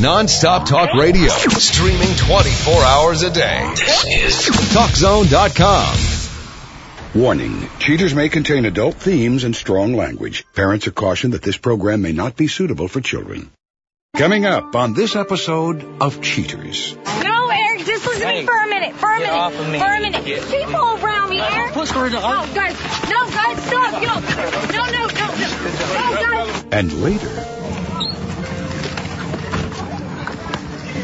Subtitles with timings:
[0.00, 1.28] Non-stop talk radio.
[1.28, 3.70] Streaming 24 hours a day.
[3.76, 4.34] This is
[4.74, 5.96] TalkZone.com.
[7.20, 10.46] Warning, cheaters may contain adult themes and strong language.
[10.54, 13.50] Parents are cautioned that this program may not be suitable for children.
[14.16, 16.96] Coming up on this episode of Cheaters.
[17.22, 18.94] No, Eric, just listen to me for a minute.
[18.96, 19.38] For a Get minute.
[19.38, 19.78] off of me.
[19.78, 20.24] For a minute.
[20.24, 21.72] Get- People around me, Eric.
[21.74, 22.54] push her No, down.
[22.54, 22.76] guys.
[23.10, 23.92] No, guys, stop.
[24.02, 24.08] Yo.
[24.08, 25.26] No, no, no, no.
[25.94, 26.64] No, guys.
[26.72, 27.28] And later,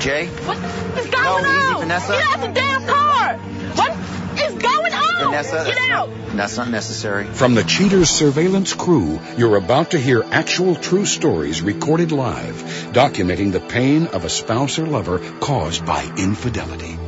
[0.00, 0.26] Jay?
[0.26, 1.80] What is going No, easy, on?
[1.80, 2.12] Vanessa.
[2.12, 3.36] Get out the damn car.
[3.74, 3.92] What
[4.40, 5.24] is going on?
[5.30, 6.08] Vanessa, Get that's out.
[6.10, 7.24] not, that's not necessary.
[7.26, 12.56] from the Cheaters surveillance crew, you're about to hear actual true stories recorded live,
[12.92, 16.98] documenting the pain of a spouse or lover caused by infidelity.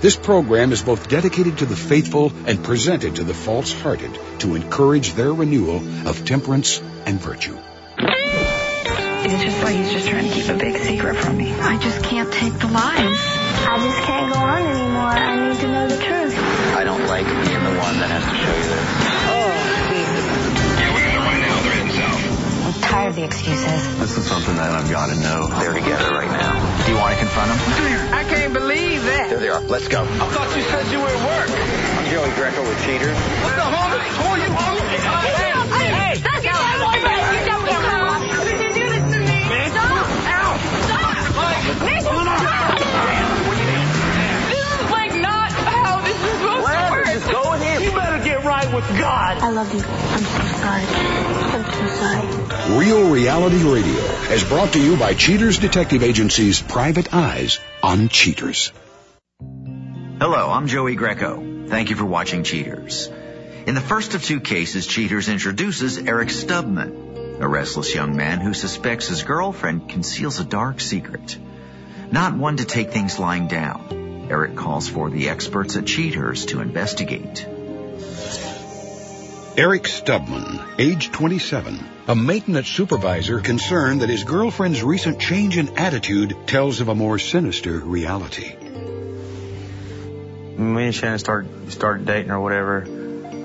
[0.00, 5.12] This program is both dedicated to the faithful and presented to the false-hearted to encourage
[5.12, 5.76] their renewal
[6.08, 7.58] of temperance and virtue.
[9.30, 11.54] It's just like he's just trying to keep a big secret from me.
[11.54, 13.14] I just can't take the lies.
[13.62, 15.14] I just can't go on anymore.
[15.14, 16.34] I need to know the truth.
[16.74, 18.90] I don't like being the one that has to show you this.
[19.30, 19.54] Oh,
[19.86, 20.26] Jesus.
[20.82, 22.18] Yeah, we gotta find the other himself.
[22.66, 23.98] I'm tired of the excuses.
[24.02, 25.46] This is something that I've got to know.
[25.62, 26.58] They're together right now.
[26.82, 27.60] Do you want to confront them?
[28.10, 29.30] I can't believe that.
[29.30, 29.60] There they are.
[29.60, 30.02] Let's go.
[30.02, 31.54] I thought you said you were at work.
[31.54, 33.14] I'm Joey Greco with Cheaters.
[33.46, 33.94] What the hell?
[33.94, 34.89] Who are you?
[49.50, 49.82] I love you.
[49.82, 50.84] I'm so sorry.
[50.84, 52.78] I'm so sorry.
[52.78, 54.00] Real Reality Radio
[54.32, 58.70] is brought to you by Cheaters Detective Agency's Private Eyes on Cheaters.
[60.20, 61.66] Hello, I'm Joey Greco.
[61.66, 63.08] Thank you for watching Cheaters.
[63.66, 68.54] In the first of two cases, Cheaters introduces Eric Stubman, a restless young man who
[68.54, 71.36] suspects his girlfriend conceals a dark secret.
[72.12, 76.60] Not one to take things lying down, Eric calls for the experts at Cheaters to
[76.60, 77.48] investigate.
[79.60, 81.78] Eric Stubman, age 27,
[82.08, 87.18] a maintenance supervisor concerned that his girlfriend's recent change in attitude tells of a more
[87.18, 88.56] sinister reality.
[90.56, 92.86] me and Shannon started started dating or whatever,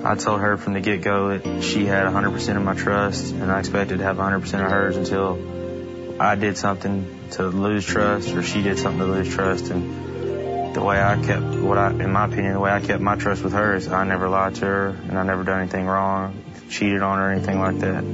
[0.06, 3.52] I told her from the get go that she had 100% of my trust, and
[3.52, 8.42] I expected to have 100% of hers until I did something to lose trust, or
[8.42, 9.68] she did something to lose trust.
[9.68, 10.15] And
[10.76, 13.42] the way I kept what I, in my opinion, the way I kept my trust
[13.42, 17.00] with her is I never lied to her, and I never done anything wrong, cheated
[17.00, 18.04] on her, or anything like that.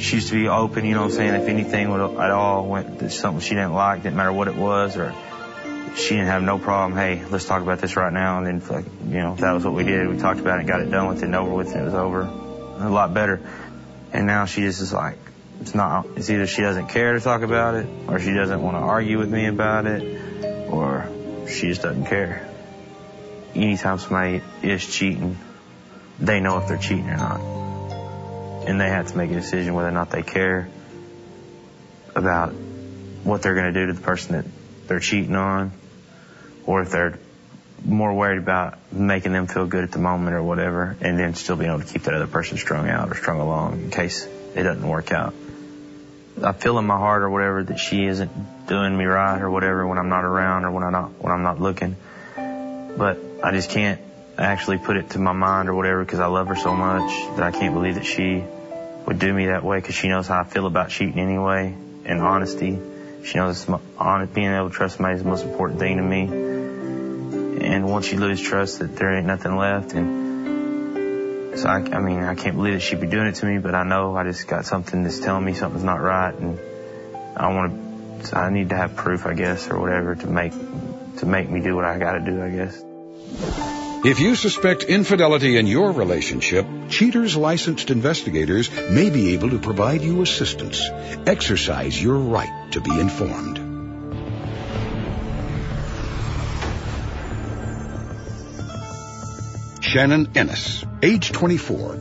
[0.00, 1.34] She used to be open, you know what I'm saying.
[1.34, 4.96] If anything would at all went something she didn't like, didn't matter what it was,
[4.96, 5.12] or
[5.96, 6.96] she didn't have no problem.
[6.96, 8.38] Hey, let's talk about this right now.
[8.38, 10.08] And then, you know, that was what we did.
[10.08, 11.94] We talked about it, got it done with it, and over with, and it was
[11.94, 12.20] over.
[12.20, 13.40] A lot better.
[14.12, 15.18] And now she just is like,
[15.60, 16.06] it's not.
[16.14, 19.18] It's either she doesn't care to talk about it, or she doesn't want to argue
[19.18, 21.08] with me about it, or
[21.50, 22.48] she just doesn't care.
[23.54, 25.36] Anytime somebody is cheating,
[26.18, 27.40] they know if they're cheating or not,
[28.66, 30.68] and they have to make a decision whether or not they care
[32.14, 32.52] about
[33.24, 34.44] what they're going to do to the person that
[34.86, 35.72] they're cheating on,
[36.66, 37.18] or if they're
[37.84, 41.56] more worried about making them feel good at the moment or whatever, and then still
[41.56, 44.62] being able to keep that other person strung out or strung along in case it
[44.62, 45.34] doesn't work out.
[46.42, 48.30] I feel in my heart or whatever that she isn't
[48.68, 51.42] doing me right or whatever when I'm not around or when I'm not when I'm
[51.42, 51.96] not looking,
[52.36, 54.00] but I just can't
[54.38, 57.42] actually put it to my mind or whatever because I love her so much that
[57.42, 58.44] I can't believe that she
[59.06, 61.74] would do me that way because she knows how I feel about cheating anyway
[62.04, 62.78] and honesty.
[63.24, 66.22] She knows being able to trust somebody is the most important thing to me.
[67.66, 69.92] And once you lose trust, that there ain't nothing left.
[69.92, 73.58] And so I, I mean, I can't believe that she'd be doing it to me,
[73.58, 76.58] but I know I just got something that's telling me something's not right, and
[77.36, 77.87] I want to.
[78.24, 80.52] So I need to have proof, I guess, or whatever, to make
[81.18, 82.84] to make me do what I got to do, I guess.
[84.04, 90.00] If you suspect infidelity in your relationship, Cheaters licensed investigators may be able to provide
[90.00, 90.88] you assistance.
[91.26, 93.58] Exercise your right to be informed.
[99.82, 101.98] Shannon Ennis, age 24.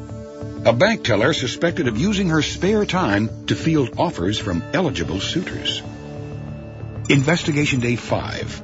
[0.65, 5.81] A bank teller suspected of using her spare time to field offers from eligible suitors.
[7.09, 8.63] Investigation Day 5.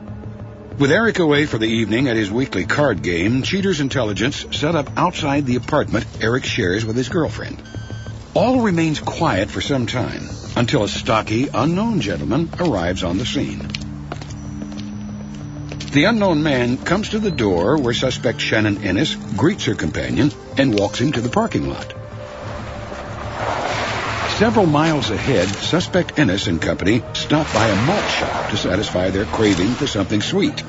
[0.78, 4.98] With Eric away for the evening at his weekly card game, Cheaters Intelligence set up
[4.98, 7.64] outside the apartment Eric shares with his girlfriend.
[8.34, 13.66] All remains quiet for some time until a stocky, unknown gentleman arrives on the scene.
[15.94, 20.78] The unknown man comes to the door where suspect Shannon Ennis greets her companion and
[20.78, 21.94] walks him to the parking lot.
[24.44, 29.24] Several miles ahead, suspect Ennis and company stop by a malt shop to satisfy their
[29.24, 30.62] craving for something sweet.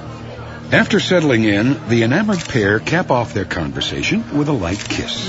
[0.70, 5.26] After settling in, the enamored pair cap off their conversation with a light kiss.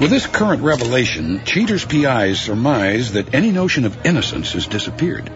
[0.00, 5.30] With this current revelation, Cheater's PIs surmise that any notion of innocence has disappeared.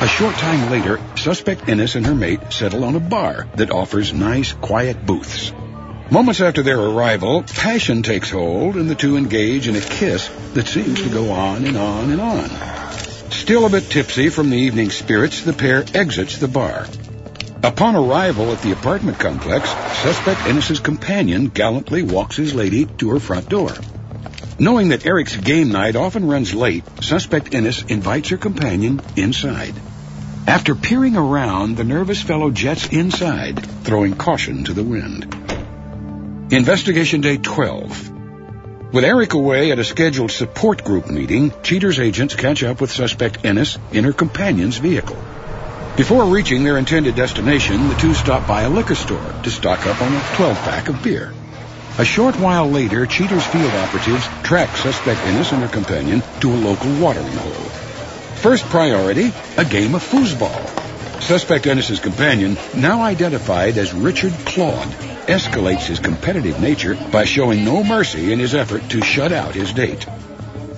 [0.00, 4.12] A short time later, suspect Ennis and her mate settle on a bar that offers
[4.12, 5.52] nice, quiet booths.
[6.10, 10.68] Moments after their arrival, passion takes hold and the two engage in a kiss that
[10.68, 12.50] seems to go on and on and on.
[13.30, 16.86] Still a bit tipsy from the evening spirits, the pair exits the bar.
[17.62, 19.70] Upon arrival at the apartment complex,
[20.02, 23.72] suspect Ennis's companion gallantly walks his lady to her front door.
[24.58, 29.74] Knowing that Eric's game night often runs late, suspect Ennis invites her companion inside.
[30.46, 35.43] After peering around, the nervous fellow jets inside, throwing caution to the wind.
[36.50, 38.92] Investigation Day 12.
[38.92, 43.46] With Eric away at a scheduled support group meeting, Cheater's agents catch up with suspect
[43.46, 45.16] Ennis in her companion's vehicle.
[45.96, 50.02] Before reaching their intended destination, the two stop by a liquor store to stock up
[50.02, 51.32] on a 12-pack of beer.
[51.96, 56.56] A short while later, Cheater's field operatives track suspect Ennis and her companion to a
[56.56, 57.70] local watering hole.
[58.42, 61.22] First priority, a game of foosball.
[61.22, 67.82] Suspect Ennis's companion, now identified as Richard Claude, escalates his competitive nature by showing no
[67.82, 70.06] mercy in his effort to shut out his date.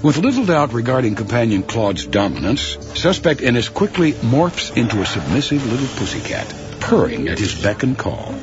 [0.03, 5.89] With little doubt regarding companion Claude's dominance, suspect Ennis quickly morphs into a submissive little
[5.99, 8.35] pussycat, purring at his beck and call.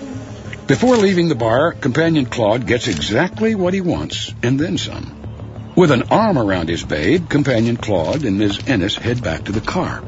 [0.68, 5.74] Before leaving the bar, companion Claude gets exactly what he wants, and then some.
[5.76, 8.60] With an arm around his babe, companion Claude and Ms.
[8.68, 10.04] Ennis head back to the car.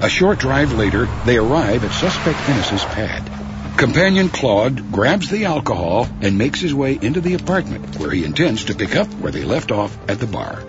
[0.00, 3.33] A short drive later, they arrive at suspect Ennis's pad.
[3.76, 8.66] Companion Claude grabs the alcohol and makes his way into the apartment where he intends
[8.66, 10.62] to pick up where they left off at the bar.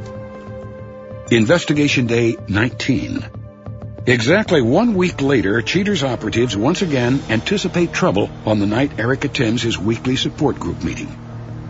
[1.29, 3.23] Investigation Day 19.
[4.07, 9.61] Exactly one week later, Cheater's operatives once again anticipate trouble on the night Eric attends
[9.61, 11.15] his weekly support group meeting.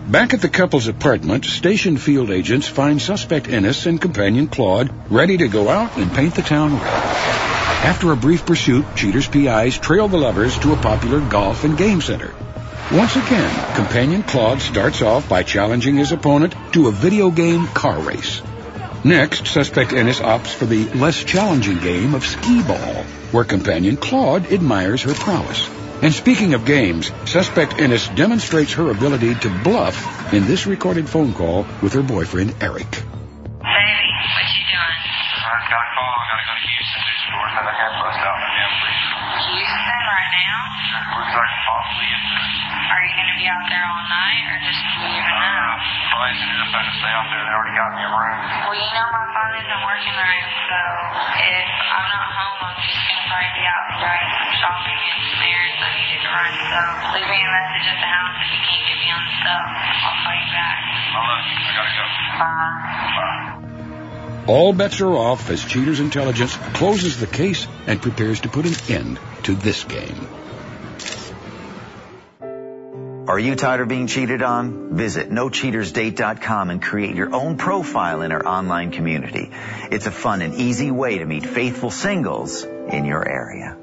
[0.07, 5.37] Back at the couple's apartment, station field agents find suspect Ennis and companion Claude ready
[5.37, 7.54] to go out and paint the town red.
[7.65, 12.01] After a brief pursuit, Cheater's PIs trail the lovers to a popular golf and game
[12.01, 12.33] center.
[12.91, 17.99] Once again, companion Claude starts off by challenging his opponent to a video game car
[17.99, 18.41] race.
[19.03, 24.51] Next, suspect Ennis opts for the less challenging game of skee ball, where companion Claude
[24.51, 25.67] admires her prowess.
[26.01, 31.33] And speaking of games, suspect Ennis demonstrates her ability to bluff in this recorded phone
[31.33, 33.03] call with her boyfriend Eric.
[37.35, 37.59] Houston to the store.
[37.59, 38.63] Have a head bust out in the
[39.35, 40.59] Houston right now?
[41.19, 42.23] Looks like possibly if
[42.91, 45.77] Are you gonna be out there all night or just leaving uh, out?
[46.11, 47.43] probably ended up having to stay out there.
[47.43, 48.39] They already got me a room.
[48.71, 50.79] Well, you know my phone isn't working right, so
[51.43, 54.29] if I'm not home, I'm just gonna probably be out right
[54.63, 56.51] shopping and some errands I needed to run.
[56.55, 56.79] So
[57.19, 59.65] leave me a message at the house if you can't get me on the cell.
[59.67, 60.77] I'll call you back.
[60.79, 61.57] I love you.
[61.59, 62.05] I gotta go.
[62.39, 62.75] Bye.
[63.15, 63.64] Bye.
[64.47, 68.95] All bets are off as Cheater's intelligence closes the case and prepares to put an
[68.95, 70.27] end to this game.
[73.27, 74.95] Are you tired of being cheated on?
[74.95, 79.49] Visit nocheatersdate.com and create your own profile in our online community.
[79.89, 83.77] It's a fun and easy way to meet faithful singles in your area.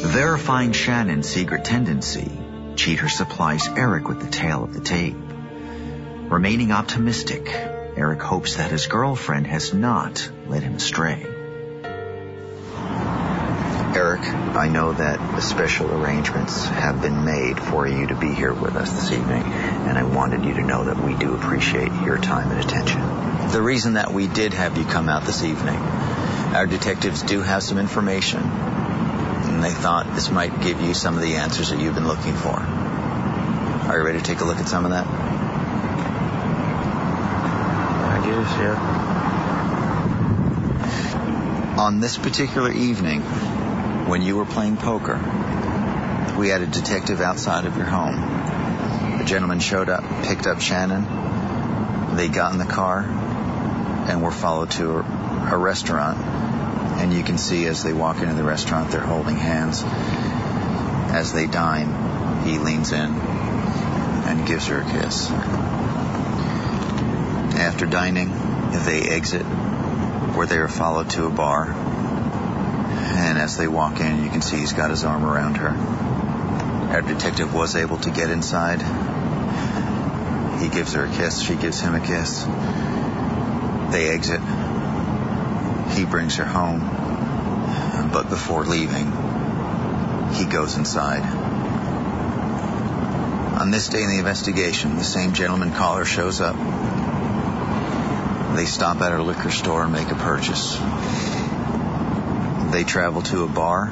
[0.00, 2.30] Verifying Shannon's secret tendency,
[2.78, 5.16] Cheater supplies Eric with the tale of the tape.
[6.28, 11.26] Remaining optimistic, Eric hopes that his girlfriend has not led him astray.
[13.96, 18.76] Eric, I know that special arrangements have been made for you to be here with
[18.76, 22.52] us this evening, and I wanted you to know that we do appreciate your time
[22.52, 23.00] and attention.
[23.50, 25.78] The reason that we did have you come out this evening,
[26.54, 28.40] our detectives do have some information,
[29.58, 32.32] and they thought this might give you some of the answers that you've been looking
[32.32, 32.54] for.
[32.60, 35.04] Are you ready to take a look at some of that?
[38.06, 38.52] I guess,
[41.74, 41.76] yeah.
[41.76, 43.22] On this particular evening,
[44.06, 45.16] when you were playing poker,
[46.38, 48.14] we had a detective outside of your home.
[49.20, 52.14] A gentleman showed up, picked up Shannon.
[52.14, 56.16] They got in the car and were followed to a, a restaurant.
[56.98, 59.82] And you can see as they walk into the restaurant, they're holding hands.
[61.12, 65.30] As they dine, he leans in and gives her a kiss.
[67.58, 68.30] After dining,
[68.84, 71.72] they exit where they are followed to a bar.
[71.72, 75.70] And as they walk in, you can see he's got his arm around her.
[76.92, 78.82] Our detective was able to get inside.
[80.60, 81.40] He gives her a kiss.
[81.40, 82.44] She gives him a kiss.
[83.92, 84.40] They exit.
[85.90, 86.80] He brings her home.
[88.12, 89.12] But before leaving,
[90.34, 91.22] he goes inside.
[93.60, 96.56] On this day in the investigation, the same gentleman caller shows up.
[98.56, 100.76] They stop at a liquor store and make a purchase.
[102.72, 103.88] They travel to a bar.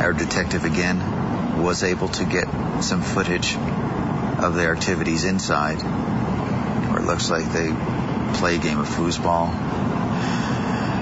[0.00, 2.46] Our detective again was able to get
[2.82, 5.82] some footage of their activities inside,
[6.88, 7.72] where it looks like they
[8.38, 9.52] play a game of foosball,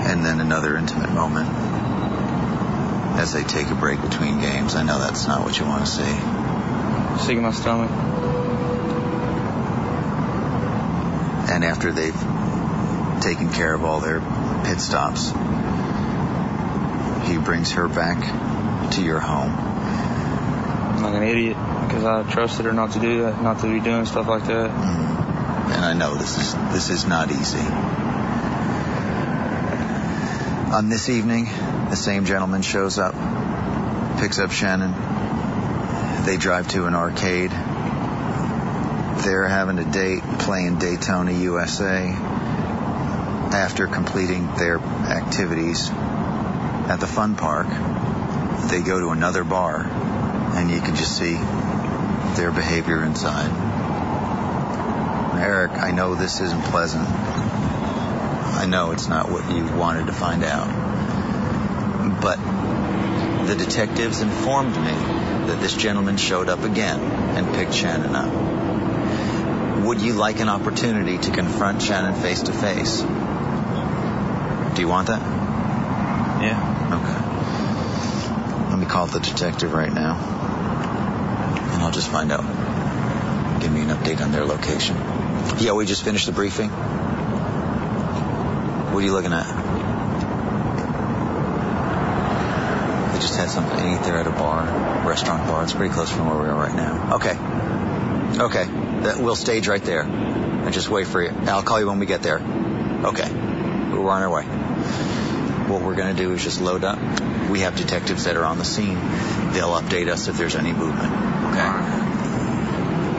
[0.08, 1.48] and then another intimate moment
[3.18, 4.74] as they take a break between games.
[4.74, 7.24] I know that's not what you want to see.
[7.26, 7.90] Sick in my stomach.
[11.50, 12.14] And after they've
[13.20, 14.20] taken care of all their
[14.64, 15.30] pit stops,
[17.28, 19.52] he brings her back to your home.
[19.52, 23.80] I'm like an idiot because I trusted her not to do that, not to be
[23.80, 24.70] doing stuff like that.
[24.70, 25.74] Mm.
[25.74, 27.58] And I know this is this is not easy.
[30.70, 33.14] On this evening, the same gentleman shows up,
[34.20, 34.92] picks up Shannon.
[36.26, 37.50] They drive to an arcade.
[39.24, 42.10] They're having a date playing Daytona USA.
[43.50, 47.68] After completing their activities at the fun park,
[48.68, 51.32] they go to another bar, and you can just see
[52.36, 53.48] their behavior inside.
[55.40, 57.08] Eric, I know this isn't pleasant.
[58.58, 60.66] I know it's not what you wanted to find out.
[62.20, 62.38] But
[63.46, 64.90] the detectives informed me
[65.46, 69.84] that this gentleman showed up again and picked Shannon up.
[69.84, 73.00] Would you like an opportunity to confront Shannon face to face?
[73.00, 75.22] Do you want that?
[76.42, 76.58] Yeah.
[76.98, 78.70] Okay.
[78.70, 80.16] Let me call the detective right now.
[81.74, 82.42] And I'll just find out.
[83.60, 84.96] Give me an update on their location.
[85.58, 86.70] Yeah, we just finished the briefing.
[88.92, 89.46] What are you looking at?
[93.12, 94.64] They just had something to eat there at a bar,
[95.06, 95.62] restaurant bar.
[95.64, 97.16] It's pretty close from where we are right now.
[97.16, 97.36] Okay.
[98.42, 98.64] Okay.
[99.02, 100.02] That, we'll stage right there.
[100.02, 101.30] And just wait for you.
[101.46, 102.38] I'll call you when we get there.
[102.38, 103.30] Okay.
[103.30, 104.44] We're on our way.
[105.68, 106.98] What we're going to do is just load up.
[107.50, 108.96] We have detectives that are on the scene.
[109.52, 111.12] They'll update us if there's any movement.
[111.50, 111.68] Okay?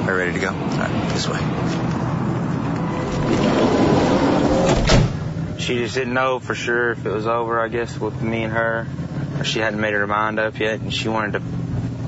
[0.05, 0.49] Are you ready to go?
[0.49, 1.39] All right, this way.
[5.69, 8.51] She just didn't know for sure if it was over, I guess, with me and
[8.51, 8.87] her.
[9.43, 11.43] She hadn't made her mind up yet, and she wanted to,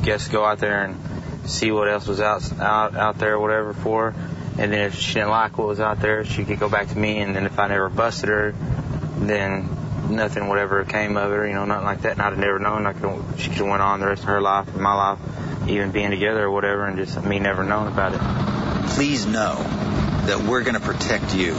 [0.02, 0.98] guess, go out there and
[1.48, 4.14] see what else was out out out there, whatever for.
[4.14, 4.32] her.
[4.58, 6.98] And then if she didn't like what was out there, she could go back to
[6.98, 7.20] me.
[7.20, 8.56] And then if I never busted her,
[9.18, 9.70] then
[10.10, 12.14] nothing, whatever came of her, you know, nothing like that.
[12.14, 12.88] And I'd have never known.
[12.88, 15.20] I could, she could have went on the rest of her life, and my life,
[15.70, 18.90] even being together or whatever, and just me never knowing about it.
[18.96, 19.54] Please know
[20.26, 21.56] that we're going to protect you.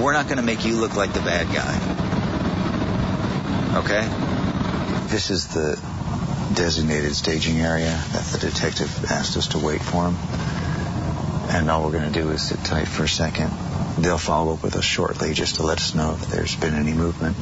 [0.00, 1.76] We're not going to make you look like the bad guy.
[3.78, 4.08] Okay?
[5.08, 5.78] This is the
[6.54, 10.16] designated staging area that the detective asked us to wait for him.
[11.50, 13.50] And all we're going to do is sit tight for a second.
[13.98, 16.94] They'll follow up with us shortly just to let us know if there's been any
[16.94, 17.36] movement,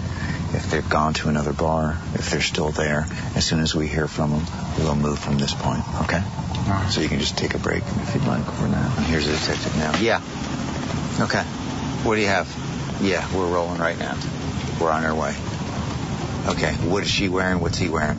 [0.52, 3.07] if they've gone to another bar, if they're still there.
[3.37, 4.45] As soon as we hear from them,
[4.78, 6.23] we'll move from this point, okay?
[6.90, 8.95] So you can just take a break if you'd like for now.
[8.97, 9.99] And here's the detective now.
[10.00, 10.21] Yeah.
[11.21, 11.45] Okay.
[12.04, 12.49] What do you have?
[13.02, 14.16] Yeah, we're rolling right now.
[14.80, 15.35] We're on our way.
[16.47, 17.61] Okay, what is she wearing?
[17.61, 18.19] What's he wearing?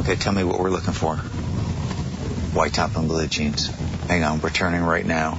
[0.00, 1.16] Okay, tell me what we're looking for.
[2.54, 3.66] White top and blue jeans.
[4.06, 5.38] Hang on, we're turning right now.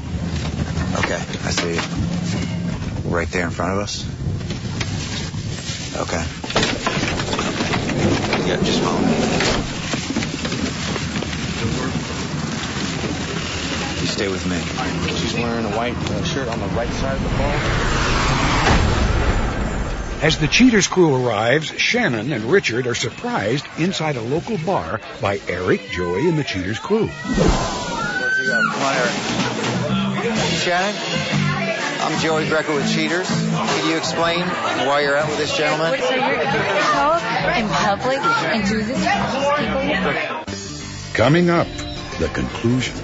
[1.00, 3.10] Okay, I see.
[3.10, 4.04] Right there in front of us?
[5.96, 6.26] Okay.
[8.48, 9.83] Yeah, just follow me.
[14.14, 14.60] Stay with me.
[15.16, 17.56] She's wearing a white uh, shirt on the right side of the bar.
[20.22, 25.42] As the Cheaters crew arrives, Shannon and Richard are surprised inside a local bar by
[25.50, 27.08] Eric, Joey, and the Cheaters crew.
[27.08, 28.62] Where's he go?
[28.72, 29.12] Come on, Eric.
[30.62, 30.96] Shannon,
[32.02, 33.28] I'm Joey Greco with Cheaters.
[33.28, 36.00] Can you explain why you're out with this gentleman?
[36.00, 39.04] So you're going talk in public and do this to
[39.34, 39.50] these
[39.98, 41.14] people?
[41.16, 41.68] Coming up,
[42.20, 42.96] the conclusion.